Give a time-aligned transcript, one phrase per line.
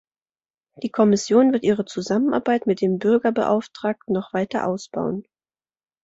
[0.81, 5.27] Die Kommission wird ihre Zusammenarbeit mit dem Bürgerbeauftragten noch weiter ausbauen.